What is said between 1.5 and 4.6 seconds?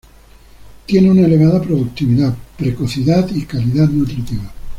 productividad, precocidad y calidad nutritiva.